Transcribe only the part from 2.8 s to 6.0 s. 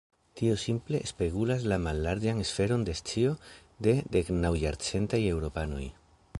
de scio de deknaŭajarcentaj eŭropanoj.